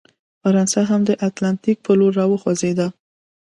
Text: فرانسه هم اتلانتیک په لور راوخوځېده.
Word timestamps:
فرانسه 0.41 0.79
هم 0.89 1.01
اتلانتیک 1.27 1.77
په 1.85 1.91
لور 1.99 2.11
راوخوځېده. 2.19 2.87